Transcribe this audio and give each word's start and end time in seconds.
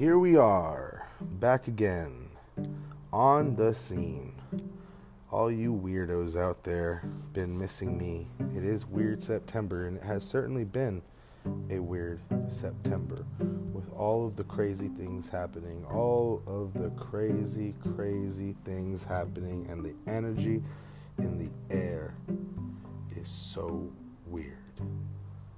here 0.00 0.18
we 0.18 0.34
are, 0.34 1.06
back 1.20 1.68
again, 1.68 2.30
on 3.12 3.54
the 3.54 3.74
scene. 3.74 4.32
All 5.30 5.52
you 5.52 5.74
weirdos 5.74 6.40
out 6.40 6.64
there 6.64 7.02
been 7.34 7.58
missing 7.58 7.98
me. 7.98 8.26
It 8.56 8.64
is 8.64 8.86
weird 8.86 9.22
September, 9.22 9.88
and 9.88 9.98
it 9.98 10.02
has 10.02 10.24
certainly 10.24 10.64
been 10.64 11.02
a 11.68 11.78
weird 11.80 12.18
September 12.48 13.26
with 13.74 13.92
all 13.92 14.26
of 14.26 14.36
the 14.36 14.44
crazy 14.44 14.88
things 14.88 15.28
happening, 15.28 15.84
all 15.84 16.42
of 16.46 16.72
the 16.72 16.88
crazy, 16.92 17.74
crazy 17.94 18.56
things 18.64 19.04
happening, 19.04 19.66
and 19.68 19.84
the 19.84 19.92
energy 20.10 20.62
in 21.18 21.36
the 21.36 21.50
air 21.68 22.14
is 23.14 23.28
so 23.28 23.92
weird. 24.24 24.56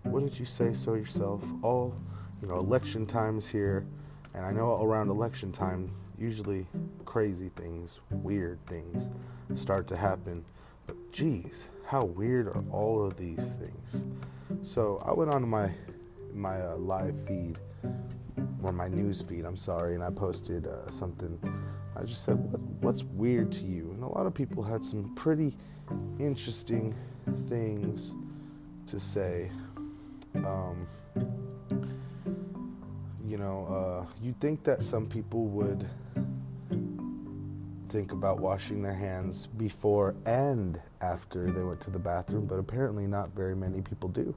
What 0.02 0.24
did 0.24 0.36
you 0.36 0.46
say 0.46 0.72
so 0.72 0.94
yourself? 0.94 1.44
All, 1.62 1.94
you 2.40 2.48
know, 2.48 2.56
election 2.56 3.06
times 3.06 3.48
here, 3.48 3.86
and 4.35 4.45
I 4.45 4.53
know 4.53 4.82
around 4.82 5.09
election 5.09 5.53
time, 5.53 5.91
usually 6.18 6.67
crazy 7.04 7.50
things, 7.57 8.00
weird 8.11 8.64
things 8.67 9.08
start 9.55 9.86
to 9.89 9.96
happen. 9.96 10.45
But 10.86 10.96
geez, 11.13 11.68
how 11.86 12.05
weird 12.05 12.49
are 12.49 12.64
all 12.71 13.05
of 13.05 13.17
these 13.17 13.55
things? 13.55 14.05
So 14.63 15.03
I 15.05 15.13
went 15.13 15.32
on 15.32 15.46
my 15.49 15.71
my 16.32 16.61
uh, 16.61 16.77
live 16.77 17.18
feed 17.27 17.58
or 18.63 18.72
my 18.72 18.89
news 18.89 19.21
feed. 19.21 19.45
I'm 19.45 19.57
sorry, 19.57 19.95
and 19.95 20.03
I 20.03 20.11
posted 20.11 20.67
uh, 20.67 20.89
something. 20.91 21.39
I 21.96 22.05
just 22.05 22.25
said, 22.25 22.39
what, 22.39 22.61
"What's 22.80 23.05
weird 23.05 23.53
to 23.53 23.64
you?" 23.64 23.91
And 23.93 24.03
a 24.03 24.08
lot 24.08 24.27
of 24.27 24.35
people 24.35 24.63
had 24.63 24.85
some 24.85 25.14
pretty 25.14 25.55
interesting 26.19 26.94
things 27.49 28.14
to 28.86 28.99
say. 28.99 29.50
Um, 30.36 30.86
you 33.33 33.38
know, 33.38 33.66
uh, 33.66 34.12
you'd 34.22 34.38
think 34.41 34.62
that 34.62 34.84
some 34.84 35.06
people 35.06 35.47
would 35.47 35.88
think 37.89 38.12
about 38.12 38.41
washing 38.41 38.83
their 38.83 38.92
hands 38.92 39.47
before 39.56 40.14
and 40.27 40.78
after 41.00 41.50
they 41.50 41.62
went 41.62 41.80
to 41.80 41.89
the 41.89 41.98
bathroom, 41.98 42.44
but 42.44 42.56
apparently 42.56 43.06
not 43.06 43.30
very 43.30 43.56
many 43.56 43.80
people 43.80 44.11
do. 44.11 44.36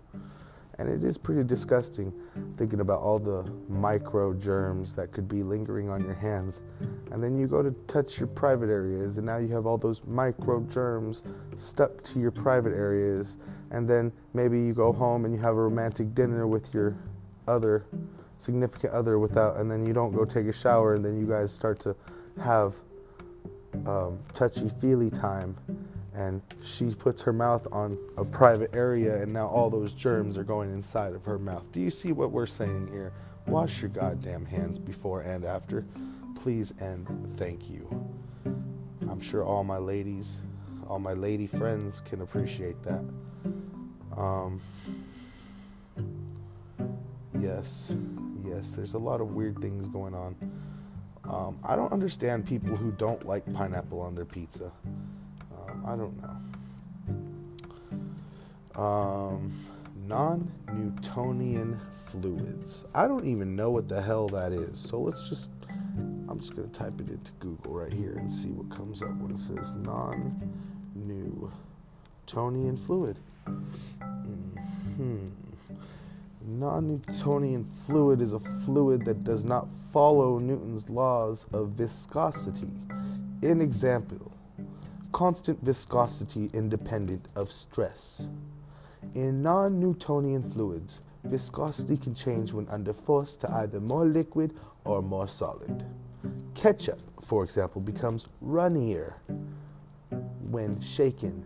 And 0.79 0.87
it 0.87 1.03
is 1.03 1.17
pretty 1.17 1.43
disgusting 1.43 2.13
thinking 2.55 2.79
about 2.79 3.01
all 3.01 3.19
the 3.19 3.43
micro 3.67 4.33
germs 4.33 4.93
that 4.93 5.11
could 5.11 5.27
be 5.27 5.43
lingering 5.43 5.89
on 5.89 6.01
your 6.05 6.13
hands. 6.13 6.63
And 7.11 7.21
then 7.21 7.37
you 7.37 7.47
go 7.47 7.61
to 7.61 7.71
touch 7.87 8.17
your 8.17 8.27
private 8.27 8.69
areas, 8.69 9.17
and 9.17 9.27
now 9.27 9.39
you 9.39 9.49
have 9.49 9.65
all 9.65 9.77
those 9.77 10.03
micro 10.05 10.61
germs 10.61 11.23
stuck 11.57 12.01
to 12.05 12.19
your 12.21 12.31
private 12.31 12.73
areas. 12.73 13.35
And 13.71 13.89
then 13.89 14.13
maybe 14.33 14.57
you 14.57 14.73
go 14.73 14.93
home 14.93 15.25
and 15.25 15.33
you 15.33 15.41
have 15.41 15.57
a 15.57 15.61
romantic 15.61 16.15
dinner 16.15 16.47
with 16.47 16.73
your 16.73 16.95
other 17.45 17.85
significant 18.37 18.93
other 18.93 19.19
without, 19.19 19.57
and 19.57 19.69
then 19.69 19.85
you 19.85 19.93
don't 19.93 20.11
go 20.11 20.25
take 20.25 20.47
a 20.47 20.53
shower, 20.53 20.95
and 20.95 21.03
then 21.03 21.19
you 21.19 21.25
guys 21.25 21.53
start 21.53 21.79
to 21.81 21.95
have 22.41 22.75
um, 23.85 24.19
touchy 24.33 24.69
feely 24.69 25.09
time 25.09 25.55
and 26.15 26.41
she 26.63 26.93
puts 26.95 27.21
her 27.21 27.33
mouth 27.33 27.67
on 27.71 27.97
a 28.17 28.23
private 28.23 28.73
area 28.73 29.21
and 29.21 29.31
now 29.31 29.47
all 29.47 29.69
those 29.69 29.93
germs 29.93 30.37
are 30.37 30.43
going 30.43 30.71
inside 30.71 31.13
of 31.13 31.25
her 31.25 31.37
mouth. 31.37 31.69
Do 31.71 31.81
you 31.81 31.91
see 31.91 32.13
what 32.13 32.31
we're 32.31 32.45
saying 32.45 32.89
here? 32.91 33.11
Wash 33.47 33.81
your 33.81 33.89
goddamn 33.89 34.45
hands 34.45 34.79
before 34.79 35.21
and 35.21 35.43
after. 35.43 35.83
Please 36.35 36.73
and 36.79 37.05
thank 37.35 37.69
you. 37.69 37.87
I'm 39.09 39.21
sure 39.21 39.43
all 39.43 39.63
my 39.63 39.77
ladies, 39.77 40.41
all 40.87 40.99
my 40.99 41.13
lady 41.13 41.47
friends 41.47 42.01
can 42.01 42.21
appreciate 42.21 42.81
that. 42.83 43.03
Um, 44.15 44.61
yes, 47.45 47.93
yes, 48.43 48.71
there's 48.71 48.95
a 48.95 48.97
lot 48.97 49.21
of 49.21 49.35
weird 49.35 49.59
things 49.59 49.87
going 49.87 50.15
on. 50.15 50.35
Um, 51.29 51.59
I 51.63 51.75
don't 51.75 51.91
understand 51.91 52.45
people 52.45 52.75
who 52.75 52.91
don't 52.91 53.25
like 53.27 53.51
pineapple 53.53 53.99
on 54.01 54.15
their 54.15 54.25
pizza. 54.25 54.71
I 55.85 55.95
don't 55.95 56.19
know. 56.21 56.35
Um, 58.81 59.53
non 60.07 60.51
Newtonian 60.73 61.79
fluids. 62.05 62.85
I 62.95 63.07
don't 63.07 63.25
even 63.27 63.55
know 63.55 63.69
what 63.69 63.87
the 63.87 64.01
hell 64.01 64.27
that 64.29 64.51
is. 64.51 64.79
So 64.79 64.99
let's 64.99 65.29
just, 65.29 65.51
I'm 66.27 66.39
just 66.39 66.55
going 66.55 66.67
to 66.69 66.73
type 66.73 66.99
it 66.99 67.09
into 67.09 67.31
Google 67.39 67.75
right 67.75 67.93
here 67.93 68.13
and 68.17 68.31
see 68.31 68.49
what 68.49 68.75
comes 68.75 69.03
up 69.03 69.15
when 69.17 69.31
it 69.31 69.39
says 69.39 69.75
non 69.75 70.51
Newtonian 70.95 72.77
fluid. 72.77 73.19
Mm-hmm. 73.47 75.27
Non 76.41 76.87
Newtonian 76.87 77.63
fluid 77.63 78.21
is 78.21 78.33
a 78.33 78.39
fluid 78.39 79.05
that 79.05 79.23
does 79.23 79.45
not 79.45 79.69
follow 79.91 80.37
Newton's 80.37 80.89
laws 80.89 81.45
of 81.53 81.69
viscosity. 81.69 82.71
In 83.41 83.61
example 83.61 84.31
constant 85.15 85.57
viscosity 85.63 86.49
independent 86.53 87.25
of 87.37 87.49
stress. 87.49 88.27
In 89.13 89.41
non 89.41 89.79
Newtonian 89.79 90.43
fluids, 90.43 90.99
viscosity 91.23 91.95
can 91.95 92.13
change 92.13 92.51
when 92.51 92.67
under 92.67 92.91
force 92.91 93.37
to 93.37 93.49
either 93.53 93.79
more 93.79 94.03
liquid 94.03 94.59
or 94.83 95.01
more 95.01 95.29
solid. 95.29 95.85
Ketchup, 96.53 96.99
for 97.21 97.43
example, 97.45 97.79
becomes 97.79 98.27
runnier 98.41 99.15
when 100.49 100.81
shaken, 100.81 101.45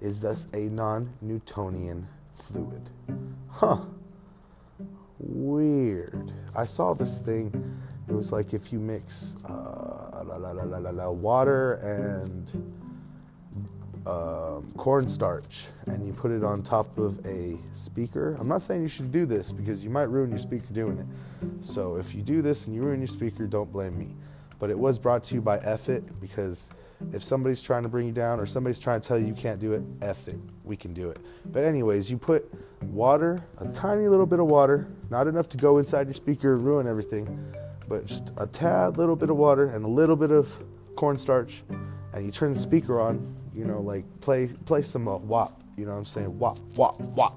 is 0.00 0.20
thus 0.20 0.46
a 0.54 0.70
non 0.70 1.12
Newtonian 1.20 2.08
fluid. 2.28 2.88
Huh. 3.50 3.80
Weird. 5.22 6.32
I 6.56 6.66
saw 6.66 6.94
this 6.94 7.18
thing. 7.18 7.52
It 8.08 8.12
was 8.12 8.32
like 8.32 8.52
if 8.52 8.72
you 8.72 8.80
mix 8.80 9.36
uh, 9.44 10.22
la, 10.24 10.36
la, 10.36 10.90
la, 10.90 11.10
water 11.10 11.74
and 11.74 12.50
um, 14.06 14.68
cornstarch 14.76 15.66
and 15.86 16.04
you 16.04 16.12
put 16.12 16.32
it 16.32 16.42
on 16.42 16.62
top 16.62 16.98
of 16.98 17.24
a 17.24 17.56
speaker. 17.72 18.36
I'm 18.40 18.48
not 18.48 18.62
saying 18.62 18.82
you 18.82 18.88
should 18.88 19.12
do 19.12 19.24
this 19.24 19.52
because 19.52 19.84
you 19.84 19.90
might 19.90 20.08
ruin 20.10 20.30
your 20.30 20.40
speaker 20.40 20.66
doing 20.72 20.98
it. 20.98 21.06
So 21.64 21.96
if 21.96 22.14
you 22.14 22.22
do 22.22 22.42
this 22.42 22.66
and 22.66 22.74
you 22.74 22.82
ruin 22.82 23.00
your 23.00 23.08
speaker, 23.08 23.46
don't 23.46 23.70
blame 23.72 23.96
me. 23.96 24.16
But 24.58 24.70
it 24.70 24.78
was 24.78 24.98
brought 24.98 25.24
to 25.24 25.34
you 25.34 25.40
by 25.40 25.58
Effit 25.58 26.20
because 26.20 26.70
if 27.12 27.22
somebody's 27.22 27.62
trying 27.62 27.82
to 27.82 27.88
bring 27.88 28.06
you 28.06 28.12
down 28.12 28.40
or 28.40 28.46
somebody's 28.46 28.78
trying 28.78 29.00
to 29.00 29.08
tell 29.08 29.18
you 29.18 29.26
you 29.26 29.34
can't 29.34 29.60
do 29.60 29.72
it, 29.72 29.82
F 30.00 30.28
it. 30.28 30.38
We 30.64 30.76
can 30.76 30.94
do 30.94 31.10
it. 31.10 31.18
But, 31.46 31.64
anyways, 31.64 32.10
you 32.10 32.18
put 32.18 32.52
water, 32.82 33.42
a 33.58 33.68
tiny 33.68 34.08
little 34.08 34.26
bit 34.26 34.40
of 34.40 34.46
water, 34.46 34.88
not 35.10 35.26
enough 35.26 35.48
to 35.50 35.56
go 35.56 35.78
inside 35.78 36.06
your 36.06 36.14
speaker 36.14 36.54
and 36.54 36.64
ruin 36.64 36.86
everything, 36.86 37.54
but 37.88 38.06
just 38.06 38.32
a 38.36 38.46
tad 38.46 38.96
little 38.96 39.16
bit 39.16 39.30
of 39.30 39.36
water 39.36 39.66
and 39.66 39.84
a 39.84 39.88
little 39.88 40.16
bit 40.16 40.30
of 40.30 40.62
cornstarch, 40.96 41.62
and 42.12 42.24
you 42.24 42.30
turn 42.30 42.52
the 42.52 42.58
speaker 42.58 43.00
on 43.00 43.36
you 43.54 43.64
know, 43.64 43.80
like 43.80 44.04
play 44.20 44.48
play 44.64 44.82
some 44.82 45.08
uh. 45.08 45.18
You 45.76 45.86
know 45.86 45.92
what 45.92 45.98
I'm 45.98 46.04
saying? 46.04 46.38
WAP, 46.38 46.58
WAP, 46.76 47.00
WAP, 47.00 47.32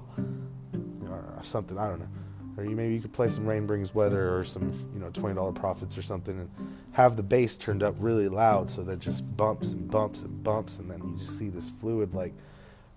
or 1.08 1.40
something. 1.42 1.78
I 1.78 1.86
don't 1.86 2.00
know. 2.00 2.08
Or 2.56 2.64
you 2.64 2.74
maybe 2.74 2.94
you 2.94 3.00
could 3.00 3.12
play 3.12 3.28
some 3.28 3.46
Rain 3.46 3.66
Brings 3.66 3.94
Weather 3.94 4.36
or 4.36 4.44
some 4.44 4.72
you 4.94 5.00
know 5.00 5.10
twenty 5.10 5.34
dollar 5.34 5.52
profits 5.52 5.98
or 5.98 6.02
something, 6.02 6.38
and 6.38 6.50
have 6.92 7.16
the 7.16 7.22
bass 7.22 7.56
turned 7.56 7.82
up 7.82 7.94
really 7.98 8.28
loud 8.28 8.70
so 8.70 8.82
that 8.82 8.98
just 8.98 9.36
bumps 9.36 9.72
and 9.72 9.90
bumps 9.90 10.22
and 10.22 10.42
bumps, 10.42 10.78
and 10.78 10.90
then 10.90 11.02
you 11.02 11.18
just 11.18 11.38
see 11.38 11.48
this 11.50 11.68
fluid 11.68 12.14
like 12.14 12.32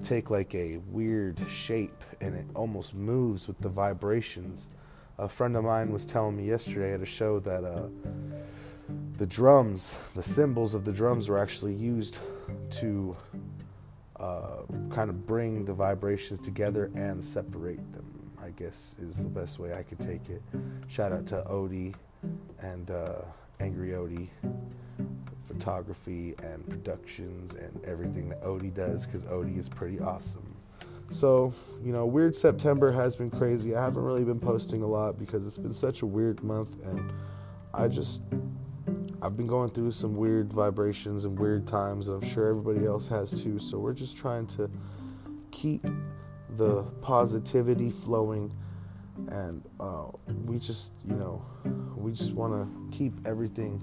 take 0.03 0.29
like 0.29 0.55
a 0.55 0.77
weird 0.87 1.37
shape, 1.49 2.03
and 2.21 2.35
it 2.35 2.45
almost 2.55 2.93
moves 2.93 3.47
with 3.47 3.59
the 3.59 3.69
vibrations. 3.69 4.69
A 5.17 5.27
friend 5.27 5.57
of 5.57 5.65
mine 5.65 5.91
was 5.91 6.05
telling 6.05 6.37
me 6.37 6.45
yesterday 6.45 6.93
at 6.93 7.01
a 7.01 7.05
show 7.05 7.39
that 7.41 7.65
uh, 7.65 7.87
the 9.17 9.25
drums, 9.25 9.97
the 10.15 10.23
cymbals 10.23 10.73
of 10.73 10.85
the 10.85 10.93
drums, 10.93 11.27
were 11.27 11.37
actually 11.37 11.73
used 11.73 12.17
to 12.71 13.17
uh, 14.17 14.61
kind 14.89 15.09
of 15.09 15.27
bring 15.27 15.65
the 15.65 15.73
vibrations 15.73 16.39
together 16.39 16.89
and 16.95 17.21
separate 17.21 17.91
them. 17.91 18.18
I 18.49 18.51
guess 18.59 18.95
is 18.99 19.17
the 19.17 19.29
best 19.29 19.59
way 19.59 19.73
I 19.73 19.83
could 19.83 19.99
take 19.99 20.27
it. 20.29 20.41
Shout 20.87 21.11
out 21.11 21.27
to 21.27 21.43
Odie 21.47 21.93
and 22.61 22.89
uh, 22.89 23.21
Angry 23.59 23.89
Odie, 23.89 24.29
photography 25.47 26.33
and 26.41 26.67
productions 26.67 27.53
and 27.53 27.79
everything 27.85 28.27
that 28.29 28.41
Odie 28.43 28.73
does 28.73 29.05
because 29.05 29.23
Odie 29.25 29.59
is 29.59 29.69
pretty 29.69 29.99
awesome. 29.99 30.55
So, 31.09 31.53
you 31.83 31.91
know, 31.91 32.07
Weird 32.07 32.35
September 32.35 32.91
has 32.91 33.15
been 33.15 33.29
crazy. 33.29 33.75
I 33.75 33.83
haven't 33.83 34.03
really 34.03 34.23
been 34.23 34.39
posting 34.39 34.81
a 34.81 34.87
lot 34.87 35.19
because 35.19 35.45
it's 35.45 35.59
been 35.59 35.73
such 35.73 36.01
a 36.01 36.07
weird 36.07 36.43
month 36.43 36.83
and 36.83 37.11
I 37.75 37.87
just 37.87 38.21
I've 39.21 39.37
been 39.37 39.47
going 39.47 39.69
through 39.69 39.91
some 39.91 40.15
weird 40.15 40.51
vibrations 40.51 41.25
and 41.25 41.37
weird 41.37 41.67
times, 41.67 42.07
and 42.07 42.23
I'm 42.23 42.27
sure 42.27 42.47
everybody 42.47 42.87
else 42.87 43.07
has 43.09 43.43
too. 43.43 43.59
So 43.59 43.77
we're 43.77 43.93
just 43.93 44.17
trying 44.17 44.47
to 44.47 44.71
keep 45.51 45.85
the 46.57 46.83
positivity 47.01 47.91
flowing, 47.91 48.51
and 49.29 49.63
uh, 49.79 50.05
we 50.45 50.59
just, 50.59 50.93
you 51.07 51.15
know, 51.15 51.43
we 51.95 52.11
just 52.11 52.33
want 52.33 52.53
to 52.53 52.97
keep 52.97 53.13
everything 53.25 53.81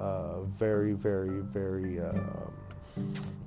uh, 0.00 0.42
very, 0.44 0.92
very, 0.92 1.40
very 1.40 2.00
um, 2.00 2.52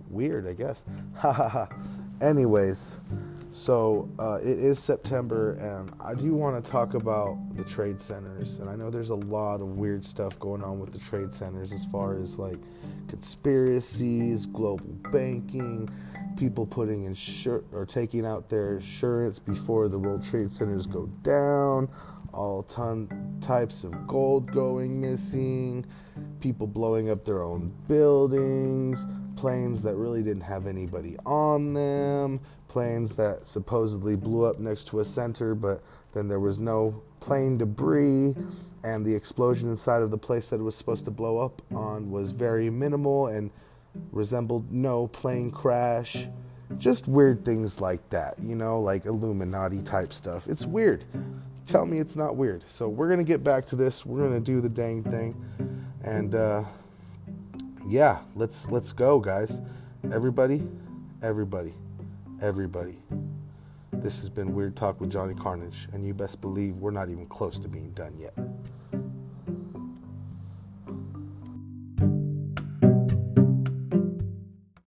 weird, 0.09 0.47
I 0.47 0.53
guess. 0.53 0.85
Anyways, 2.21 2.99
So 3.51 4.09
uh, 4.17 4.35
it 4.41 4.59
is 4.59 4.79
September, 4.79 5.53
and 5.53 5.91
I 5.99 6.13
do 6.13 6.31
want 6.31 6.63
to 6.63 6.71
talk 6.71 6.93
about 6.93 7.37
the 7.57 7.65
trade 7.65 7.99
centers. 7.99 8.59
And 8.59 8.69
I 8.69 8.77
know 8.77 8.89
there's 8.89 9.09
a 9.09 9.15
lot 9.15 9.55
of 9.59 9.77
weird 9.77 10.05
stuff 10.05 10.39
going 10.39 10.63
on 10.63 10.79
with 10.79 10.93
the 10.93 10.99
trade 10.99 11.33
centers 11.33 11.73
as 11.73 11.83
far 11.85 12.17
as 12.17 12.39
like 12.39 12.59
conspiracies, 13.09 14.45
global 14.45 14.85
banking, 15.11 15.89
people 16.37 16.65
putting 16.65 17.05
insur- 17.05 17.63
or 17.71 17.85
taking 17.85 18.25
out 18.25 18.49
their 18.49 18.77
insurance 18.77 19.39
before 19.39 19.89
the 19.89 19.99
World 19.99 20.23
Trade 20.23 20.51
Centers 20.51 20.87
go 20.87 21.07
down, 21.23 21.89
all 22.33 22.63
ton 22.63 23.37
types 23.41 23.83
of 23.83 24.07
gold 24.07 24.51
going 24.51 24.99
missing, 24.99 25.85
people 26.39 26.67
blowing 26.67 27.09
up 27.09 27.25
their 27.25 27.43
own 27.43 27.73
buildings, 27.87 29.07
planes 29.35 29.81
that 29.83 29.95
really 29.95 30.23
didn't 30.23 30.43
have 30.43 30.67
anybody 30.67 31.17
on 31.25 31.73
them, 31.73 32.39
planes 32.67 33.15
that 33.15 33.45
supposedly 33.45 34.15
blew 34.15 34.45
up 34.45 34.59
next 34.59 34.87
to 34.87 34.99
a 34.99 35.05
center, 35.05 35.55
but 35.55 35.83
then 36.13 36.27
there 36.27 36.39
was 36.39 36.59
no 36.59 37.01
plane 37.19 37.57
debris, 37.57 38.35
and 38.83 39.05
the 39.05 39.13
explosion 39.13 39.69
inside 39.69 40.01
of 40.01 40.11
the 40.11 40.17
place 40.17 40.49
that 40.49 40.59
it 40.59 40.63
was 40.63 40.75
supposed 40.75 41.05
to 41.05 41.11
blow 41.11 41.37
up 41.37 41.61
on 41.73 42.09
was 42.11 42.31
very 42.31 42.69
minimal 42.69 43.27
and 43.27 43.51
resembled 44.11 44.71
no 44.71 45.07
plane 45.07 45.51
crash. 45.51 46.27
Just 46.77 47.07
weird 47.07 47.43
things 47.43 47.81
like 47.81 48.09
that, 48.09 48.35
you 48.41 48.55
know, 48.55 48.79
like 48.79 49.05
Illuminati 49.05 49.81
type 49.81 50.13
stuff. 50.13 50.47
It's 50.47 50.65
weird. 50.65 51.03
Tell 51.65 51.85
me 51.85 51.99
it's 51.99 52.15
not 52.15 52.35
weird. 52.35 52.63
So 52.67 52.87
we're 52.87 53.09
gonna 53.09 53.23
get 53.23 53.43
back 53.43 53.65
to 53.67 53.75
this. 53.75 54.05
We're 54.05 54.25
gonna 54.27 54.39
do 54.39 54.61
the 54.61 54.69
dang 54.69 55.03
thing, 55.03 55.35
and 56.03 56.33
uh, 56.33 56.63
yeah, 57.87 58.19
let's 58.35 58.69
let's 58.69 58.93
go, 58.93 59.19
guys. 59.19 59.61
Everybody, 60.11 60.63
everybody 61.21 61.73
everybody. 62.41 62.97
This 63.93 64.19
has 64.19 64.29
been 64.29 64.55
Weird 64.55 64.75
Talk 64.75 64.99
with 64.99 65.11
Johnny 65.11 65.35
Carnage, 65.35 65.87
and 65.93 66.05
you 66.05 66.13
best 66.13 66.41
believe 66.41 66.79
we're 66.79 66.89
not 66.89 67.09
even 67.09 67.27
close 67.27 67.59
to 67.59 67.67
being 67.67 67.91
done 67.91 68.17
yet. 68.19 68.33